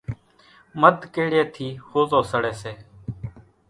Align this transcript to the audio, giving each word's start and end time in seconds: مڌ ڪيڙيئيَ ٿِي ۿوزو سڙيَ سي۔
مڌ 0.81 0.97
ڪيڙيئيَ 1.13 1.43
ٿِي 1.53 1.67
ۿوزو 1.89 2.19
سڙيَ 2.31 2.53
سي۔ 2.61 2.73